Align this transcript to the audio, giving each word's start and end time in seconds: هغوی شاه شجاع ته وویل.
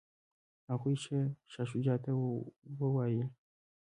هغوی 0.71 0.95
شاه 1.51 1.67
شجاع 1.71 1.99
ته 2.03 2.11
وویل. 2.79 3.29